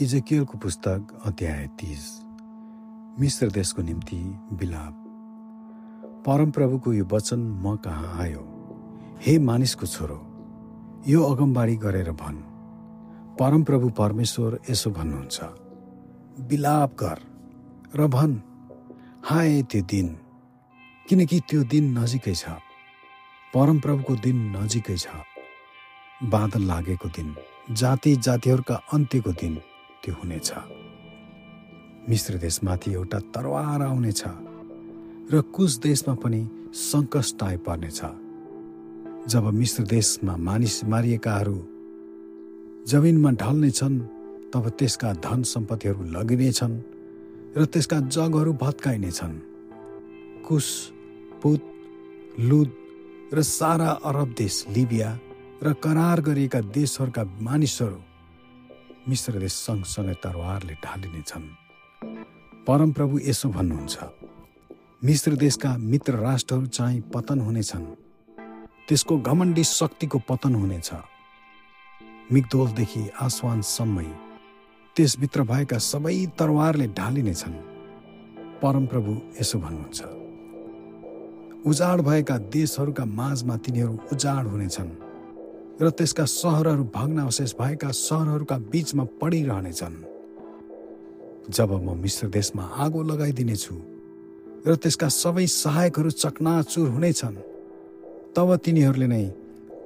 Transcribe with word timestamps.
इजकियलको 0.00 0.58
पुस्तक 0.58 1.22
अध्याय 1.26 1.66
तिस। 1.74 2.02
मिश्र 3.20 3.50
देशको 3.50 3.82
निम्ति 3.82 4.16
बिलाप 4.54 4.94
परमप्रभुको 6.26 6.92
यो 6.92 7.04
वचन 7.12 7.40
म 7.62 7.74
कहाँ 7.76 8.20
आयो? 8.22 8.42
हे 9.22 9.38
मानिसको 9.38 9.86
छोरो 9.86 10.18
यो 11.08 11.22
अगमबाडी 11.22 11.76
गरेर 11.76 12.10
भन्। 12.14 12.36
परमप्रभु 13.40 13.88
परमेश्वर 13.98 14.58
यसो 14.70 14.90
भन्नुहुन्छ। 14.90 15.38
बिलाप 16.46 16.94
कर 16.94 17.18
र 17.96 18.06
भन् 18.06 18.36
हाय 19.26 19.62
त्यो 19.62 19.82
दिन 19.82 20.08
किनकि 21.08 21.40
त्यो 21.50 21.62
दिन 21.64 21.98
नजिकै 21.98 22.34
छ। 22.34 22.54
परमप्रभुको 23.54 24.14
दिन 24.22 24.36
नजिकै 24.56 24.96
छ। 24.96 25.06
बादल 26.30 26.62
लागेको 26.70 27.08
दिन 27.18 27.34
जाति 27.72 28.14
जातिहरूका 28.16 28.76
अन्त्यको 28.92 29.32
दिन। 29.32 29.58
त्यो 30.02 30.14
हुनेछ। 30.14 30.50
मिश्र 32.08 32.34
देशमाथि 32.38 32.90
एउटा 32.92 33.18
तरवार 33.34 33.82
आउनेछ 33.82 34.22
र 35.32 35.40
कुश 35.54 35.72
देशमा 35.84 36.14
पनि 36.14 36.40
सङ्कष्ट 36.72 37.42
आइपर्नेछ। 37.42 38.00
जब 39.28 39.44
मिश्र 39.52 39.82
देशमा 39.84 40.34
मानिस 40.48 40.76
मारिएकाहरू 40.84 41.58
जमिनमा 42.88 43.30
ढल्नेछन् 43.42 43.98
तब 44.52 44.64
त्यसका 44.78 45.10
धन 45.24 45.42
सम्पत्तिहरू 45.52 46.02
लगिनेछन् 46.16 46.76
र 47.56 47.64
त्यसका 47.64 47.98
जगहरू 48.08 48.52
भत्काइनेछन्। 48.62 49.34
कुश 50.46 50.66
पुत 51.42 51.62
लुद 52.40 52.70
र 53.36 53.42
सारा 53.42 53.90
अरब 54.08 54.28
देश 54.38 54.54
लिबिया 54.76 55.10
र 55.62 55.72
करार 55.84 56.20
गरिएका 56.20 56.60
देशहरूका 56.72 57.24
मानिसहरू 57.44 57.98
मिश्र 59.08 59.38
देश 59.38 59.52
सँगसँगै 59.52 60.14
तरवारले 60.24 60.74
ढालिनेछन्। 60.84 61.44
परमप्रभु 62.66 63.18
यसो 63.18 63.48
भन्नुहुन्छ 63.48 63.96
मिश्र 65.04 65.32
देशका 65.36 65.70
मित्र 65.80 66.12
राष्ट्रहरू 66.18 66.66
चाहिँ 66.66 67.00
पतन 67.14 67.40
हुनेछन्। 67.40 67.84
त्यसको 68.88 69.14
घमण्डी 69.18 69.64
शक्तिको 69.64 70.18
पतन 70.28 70.54
हुनेछ। 70.54 70.90
मिगदोलदेखि 72.32 73.02
आसवानसम्मै 73.20 74.08
त्यसभित्र 74.96 75.42
भएका 75.42 75.78
सबै 75.78 76.16
तरवारले 76.38 76.86
ढालिनेछन्। 76.92 77.56
परमप्रभु 78.62 79.12
यसो 79.40 79.58
भन्नुहुन्छ 79.58 80.00
उजाड 81.66 81.98
भएका 82.00 82.36
देशहरूका 82.52 83.04
माझमा 83.04 83.56
तिनीहरू 83.56 83.94
उजाड 84.12 84.44
हुनेछन्। 84.46 85.07
र 85.80 85.90
त्यसका 85.90 86.24
सहरहरू 86.24 86.84
भग्नावशेष 86.94 87.54
भएका 87.60 87.90
सहरहरूका 87.94 88.56
बीचमा 88.72 89.04
पडिरहनेछन् 89.20 89.96
जब 91.54 91.70
म 91.84 91.94
मिश्र 92.02 92.28
देशमा 92.28 92.64
आगो 92.84 93.02
लगाइदिनेछु 93.02 93.74
र 94.66 94.74
त्यसका 94.74 95.08
सबै 95.22 95.46
सहायकहरू 95.46 96.10
चकनाचुर 96.22 96.88
हुनेछन् 96.94 97.36
तब 98.36 98.48
तिनीहरूले 98.64 99.06
नै 99.06 99.24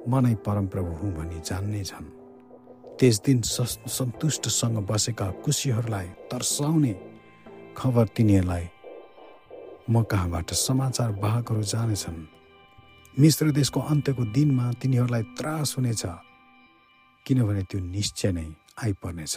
मनै 0.09 0.35
परमप्रभु 0.47 0.93
हुँ 1.01 1.13
भनी 1.15 1.39
जान्नेछन्। 1.49 2.07
त्यस 2.99 3.17
दिन 3.27 3.39
सन्तुष्टसँग 3.97 4.77
बसेका 4.89 5.27
कुशीहरूलाई 5.45 6.09
तर्साउने 6.31 6.95
खबर 7.77 8.07
तिनीहरूलाई 8.17 8.65
म 9.93 10.03
कहाँबाट 10.11 10.49
समाचार 10.67 11.11
वाहकहरू 11.23 11.63
जानेछन्? 11.63 12.19
मिश्र 13.13 13.51
देशको 13.53 13.81
अन्त्यको 13.93 14.25
दिनमा 14.33 14.73
तिनीहरूलाई 14.81 15.23
त्रास 15.37 15.75
हुनेछ 15.79 16.03
किनभने 17.27 17.63
त्यो 17.69 17.81
निश्चय 17.81 18.33
नै 18.33 18.47
आइपर्नेछ। 18.85 19.37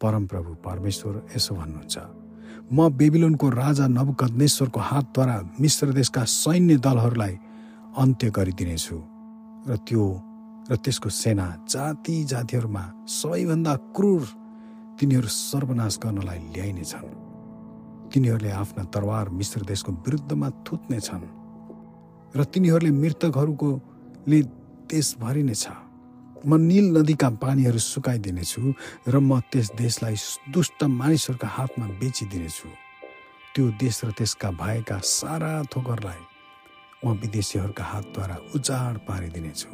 परमप्रभु 0.00 0.50
परमेश्वर 0.64 1.14
यसो 1.36 1.54
भन्नुहुन्छ 1.54 1.96
म 2.72 2.88
बेबिलोनको 2.88 3.46
राजा 3.52 3.86
नवकदनेश्वरको 3.88 4.80
हातद्वारा 4.80 5.36
मिश्र 5.60 5.92
देशका 5.92 6.24
सैन्य 6.24 6.76
दलहरूलाई 6.80 7.34
अन्त्य 8.00 8.30
गरिदिनेछु। 8.32 8.96
र 9.68 9.76
त्यो 9.84 10.04
र 10.70 10.76
त्यसको 10.80 11.08
सेना 11.12 11.46
जाति 11.68 12.16
जातिहरूमा 12.32 12.84
सबैभन्दा 13.04 13.74
क्रूर 13.92 14.22
तिनीहरू 14.96 15.28
सर्वनाश 15.28 15.94
गर्नलाई 16.00 16.40
ल्याइनेछन्। 16.54 17.08
तिनीहरूले 18.08 18.50
आफ्ना 18.50 18.82
तरवार 18.88 19.28
मिश्र 19.28 19.60
देशको 19.68 19.92
विरुद्धमा 19.92 20.48
थुत्नेछन्। 20.64 21.43
र 22.36 22.44
तिनीहरूले 22.44 22.90
मृतकहरूकोले 22.90 24.40
देशभरि 24.90 25.42
नै 25.42 25.54
छ। 25.54 25.66
म 26.46 26.60
निल 26.60 26.98
नदीका 26.98 27.28
पानीहरू 27.40 27.78
सुकाइदिनेछु 27.78 28.62
र 29.08 29.14
म 29.18 29.40
त्यस 29.40 29.72
देशलाई 29.78 30.16
दुष्ट 30.52 30.84
मानिसहरूका 30.84 31.48
हातमा 31.48 31.86
बेचिदिनेछु। 32.00 32.68
त्यो 33.54 33.64
देश 33.80 34.04
र 34.04 34.10
त्यसका 34.18 34.50
भएका 34.50 34.98
सारा 34.98 35.62
थोकरलाई 35.72 36.20
म 37.04 37.16
विदेशीहरूका 37.22 37.84
हातद्वारा 37.84 38.36
उजाड 38.54 38.94
पारिदिनेछु। 39.08 39.70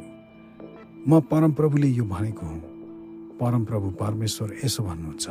म 1.07 1.19
परमप्रभुले 1.19 1.87
यो 1.87 2.05
भनेको 2.05 2.45
हुँ। 2.45 2.61
परमप्रभु 3.41 3.89
परमेश्वर 3.97 4.47
यसो 4.63 4.83
भन्नुहुन्छ। 4.83 5.27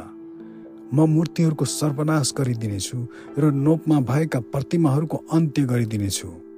म 0.94 0.98
मूर्तिहरूको 1.06 1.64
सर्वनाश 1.64 2.34
गरिदिनेछु 2.36 2.98
र 3.38 3.50
नोपमा 3.54 4.00
भएका 4.00 4.40
प्रतिमाहरूको 4.40 5.16
अन्त्य 5.32 5.62
गरिदिनेछु। 5.62 6.49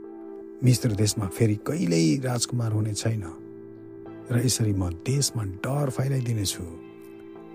मिश्र 0.65 0.89
देशमा 0.95 1.27
फेरि 1.27 1.55
कहिल्यै 1.67 2.23
राजकुमार 2.23 2.73
हुने 2.73 2.95
छैन। 2.95 3.25
र 4.31 4.37
यसरी 4.47 4.73
म 4.73 4.95
देशमा 5.03 5.43
डर 5.59 5.91
फैलाइदिनेछु। 5.91 6.65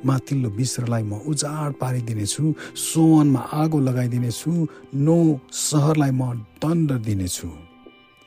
माथिल्लो 0.05 0.49
मिश्रलाई 0.59 1.03
म 1.03 1.13
उजाड 1.23 1.71
पारिदिनेछु। 1.81 2.43
सोवनमा 2.75 3.41
आगो 3.61 3.79
लगाइदिनेछु। 3.79 4.51
नो 5.07 5.17
सहरलाई 5.47 6.11
म 6.11 6.21
दण्ड 6.59 6.89
दिनेछु। 7.07 7.47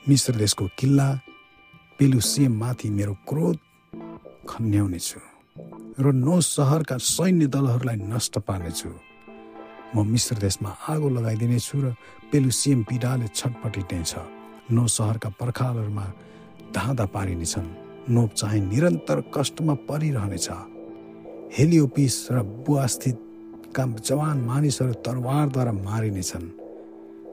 मिश्र 0.08 0.32
देशको 0.40 0.64
किल्ला 0.78 1.08
पेलुसियम 1.98 2.52
माथि 2.56 2.88
मेरो 2.96 3.14
क्रोध 3.28 3.56
खन्याउनेछु 4.48 5.20
र 6.00 6.06
नो 6.24 6.40
सहरका 6.40 6.96
सैन्य 6.96 7.46
दलहरूलाई 7.52 7.96
नष्ट 8.08 8.34
पार्नेछु। 8.48 8.90
म 9.94 9.96
मिश्र 10.08 10.34
देशमा 10.40 10.70
आगो 10.88 11.08
लगाइदिनेछु 11.16 11.76
र 11.84 11.86
पेलुसियम 12.32 12.80
पीडाले 12.88 13.28
छटपटिनेछ 13.38 14.39
नो 14.72 14.86
सहरका 14.86 15.28
पर्खालहरूमा 15.40 16.06
धाँधा 16.74 17.04
पारिनेछन् 17.14 17.68
नोप 18.10 18.30
चाहिँ 18.34 18.60
निरन्तर 18.62 19.20
कष्टमा 19.34 19.74
परिरहनेछ। 19.88 20.48
हेलियोपिस 21.58 22.16
र 22.30 22.42
बुवास्थितका 22.66 23.84
जवान 24.00 24.38
मानिसहरू 24.46 24.92
तरवारद्वारा 25.06 25.72
मारिनेछन् 25.72 26.48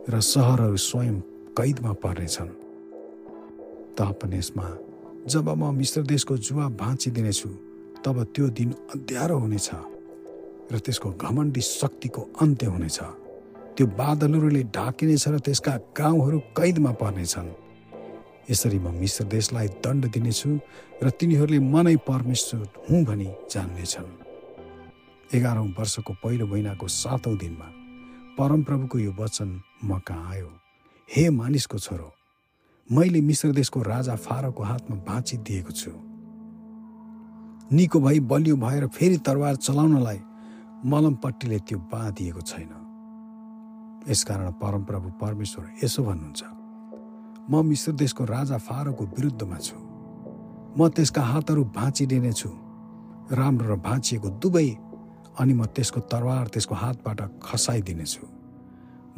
र 0.10 0.20
सहरहरू 0.22 0.78
स्वयं 0.78 1.20
कैदमा 1.58 1.94
पर्नेछन् 2.04 2.50
तापनि 3.98 4.38
यसमा 4.38 4.68
जब 5.28 5.50
म 5.50 5.74
मिश्र 5.78 6.02
देशको 6.02 6.38
जुवा 6.38 6.66
भाँचिदिनेछु 6.82 7.50
तब 8.06 8.18
त्यो 8.34 8.48
दिन 8.58 8.72
अँध्यारो 8.94 9.38
हुनेछ 9.38 9.70
र 10.72 10.80
त्यसको 10.80 11.10
घमण्डी 11.22 11.62
शक्तिको 11.62 12.22
अन्त्य 12.42 12.68
हुनेछ। 12.68 13.00
त्यो 13.78 13.86
बादलहरूले 13.94 14.64
ढाकिनेछ 14.74 15.28
र 15.28 15.38
त्यसका 15.38 15.74
गाउँहरू 15.94 16.38
कैदमा 16.58 16.92
पर्नेछन्। 16.98 17.50
यसरी 18.50 18.80
म 18.80 18.90
मिश्र 18.98 19.24
देशलाई 19.30 19.68
दण्ड 19.86 20.04
दिनेछु 20.10 20.50
र 21.04 21.10
तिनीहरूले 21.14 21.60
मनै 21.62 21.96
परमेश्वर 22.10 22.66
हुँ 22.90 23.04
भनी 23.06 23.30
जान्नेछन्। 23.54 24.10
एघारौँ 25.30 25.68
वर्षको 25.78 26.14
पहिलो 26.24 26.46
महिनाको 26.48 26.88
सातौँ 26.88 27.38
दिनमा 27.38 27.68
परमप्रभुको 28.38 28.98
यो 28.98 29.12
वचन 29.14 29.62
म 29.86 30.00
कहाँ 30.02 30.32
आयो? 30.32 30.50
हे 31.10 31.30
मानिसको 31.30 31.78
छोरो 31.78 32.10
मैले 32.90 33.22
मिश्र 33.22 33.52
देशको 33.52 33.82
राजा 33.84 34.16
फारोको 34.16 34.64
हातमा 34.64 34.96
भाँची 35.06 35.38
दिएको 35.38 35.72
छु। 35.72 35.92
निको 37.76 38.00
भई 38.00 38.20
बलियो 38.26 38.56
भएर 38.58 38.88
फेरि 38.88 39.18
तरवार 39.22 39.56
चलाउनलाई 39.56 40.20
मलमपट्टिले 40.86 41.60
त्यो 41.60 41.78
बाँधिएको 41.94 42.42
छैन। 42.42 42.87
यसकारण 44.10 44.52
परमप्रभु 44.62 45.10
परमेश्वर 45.22 45.64
यसो 45.84 46.04
भन्नुहुन्छ 46.04 46.44
म 47.52 47.66
मिश्र 47.66 47.92
देशको 47.92 48.24
राजा 48.26 48.58
फारोको 48.58 49.04
विरुद्धमा 49.18 49.58
छु। 49.58 49.78
म 50.78 50.88
त्यसका 50.96 51.22
हातहरू 51.22 51.64
भाँचिदिनेछु 51.76 52.50
राम्रो 53.32 53.68
र 53.68 53.76
भाँचिएको 53.88 54.30
दुवै 54.42 54.70
अनि 55.40 55.54
म 55.54 55.66
त्यसको 55.76 56.00
तरवार 56.12 56.48
त्यसको 56.54 56.76
हातबाट 56.76 57.20
खसाइदिनेछु। 57.44 58.24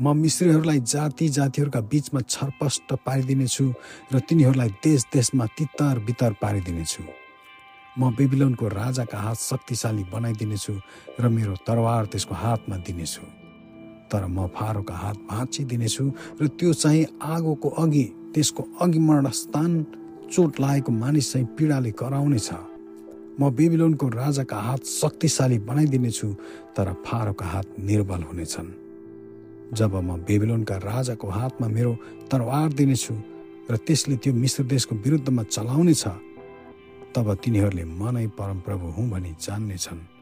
म 0.01 0.15
मिश्रीहरूलाई 0.15 0.79
जाति 0.79 1.27
जातिहरूका 1.37 1.81
बिचमा 1.91 2.21
छरपष्ट 2.33 2.93
पारिदिनेछु 3.05 3.65
र 4.13 4.19
तिनीहरूलाई 4.27 4.69
देश 4.83 5.05
देशमा 5.13 5.45
तितर 5.57 5.99
बितर 6.07 6.31
पारिदिनेछु। 6.41 7.03
म 7.99 8.13
बेबिलोनको 8.15 8.67
राजाका 8.67 9.17
हात 9.17 9.37
शक्तिशाली 9.37 10.03
बनाइदिनेछु 10.13 10.73
र 11.19 11.29
मेरो 11.35 11.55
तरवार 11.67 12.05
त्यसको 12.11 12.35
हातमा 12.35 12.77
दिनेछु। 12.87 13.38
तर 14.11 14.25
म 14.25 14.47
फारोका 14.55 14.95
हात 15.03 15.17
भाँचिदिनेछु 15.29 16.05
र 16.41 16.47
त्यो 16.57 16.73
चाहिँ 16.73 17.05
आगोको 17.21 17.69
अघि 17.83 18.05
त्यसको 18.33 18.63
अघि 18.81 18.99
मरणस्थान 18.99 19.71
चोट 20.33 20.59
लागेको 20.59 20.91
मानिस 20.91 21.31
चाहिँ 21.31 21.47
पीडाले 21.57 21.91
कराउनेछ। 21.99 22.49
म 23.39 23.49
बेबिलोनको 23.55 24.05
राजाका 24.21 24.57
हात 24.67 24.81
शक्तिशाली 24.85 25.57
बनाइदिनेछु 25.69 26.27
तर 26.75 26.87
फारोका 27.05 27.45
हात 27.45 27.67
निर्बल 27.79 28.21
हुनेछन्। 28.29 28.69
जब 29.77 29.95
म 29.95 30.17
बेबिलोनका 30.27 30.75
राजाको 30.83 31.27
हातमा 31.29 31.67
मेरो 31.67 31.93
तरवार 32.31 32.69
दिनेछु 32.73 33.13
र 33.71 33.75
त्यसले 33.85 34.15
त्यो 34.17 34.33
मिश्र 34.33 34.63
देशको 34.65 34.95
विरुद्धमा 35.05 35.43
चलाउनेछ 35.55 36.03
तब 37.13 37.27
तिनीहरूले 37.41 37.83
म 37.85 38.09
नै 38.13 38.27
परमप्रभु 38.37 38.85
हुँ 38.95 39.09
भनी 39.09 39.31
जान्नेछन्। 39.41 40.18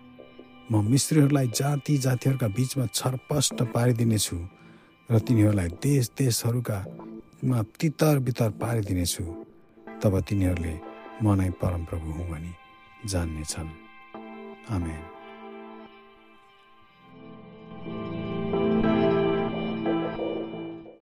म 0.71 0.83
मिश्रीहरूलाई 0.91 1.47
जाति 1.47 1.97
जातिहरूका 1.97 2.47
बिचमा 2.47 2.85
छरपष्ट 2.93 3.59
पारिदिनेछु 3.73 4.37
र 5.09 5.19
तिनीहरूलाई 5.19 5.69
देश 5.79 6.11
देशहरूका 6.17 6.77
मा 7.43 7.61
तितर 7.79 8.19
बितर 8.19 8.49
पारिदिनेछु। 8.61 9.23
तब 10.03 10.13
तिनीहरूले 10.27 10.73
म 11.23 11.25
नै 11.39 11.49
परमप्रभु 11.61 12.09
हुँ 12.11 12.27
भनी 12.29 12.51
जान्नेछन्। 13.07 13.69
आमेन। 14.69 15.16